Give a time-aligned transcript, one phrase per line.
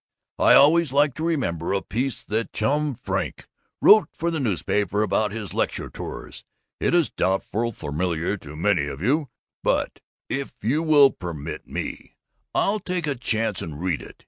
[0.39, 3.47] "'I always like to remember a piece that Chum Frink
[3.81, 6.43] wrote for the newspapers about his lecture tours.
[6.79, 9.29] It is doubtless familiar to many of you,
[9.63, 12.15] but if you will permit me,
[12.55, 14.19] I'll take a chance and read it.